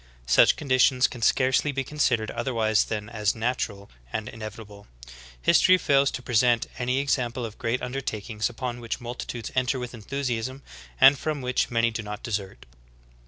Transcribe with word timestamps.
Such 0.25 0.55
conditions 0.55 1.05
can 1.07 1.21
scarcely 1.21 1.71
be 1.71 1.83
considered 1.83 2.31
otherwise 2.31 2.85
than 2.85 3.07
as 3.07 3.35
natural 3.35 3.91
and 4.11 4.27
in 4.29 4.39
evitable. 4.39 4.87
History 5.39 5.77
fails 5.77 6.09
to 6.09 6.23
present 6.23 6.65
any 6.79 6.97
example 6.97 7.45
of 7.45 7.59
great 7.59 7.83
undertakings 7.83 8.49
upon 8.49 8.79
which 8.79 8.99
multitudes 8.99 9.51
enter 9.53 9.77
with 9.77 9.93
enthusiasm, 9.93 10.63
and 10.99 11.19
from 11.19 11.39
which 11.41 11.69
many 11.69 11.91
do 11.91 12.01
not 12.01 12.23
desert. 12.23 12.65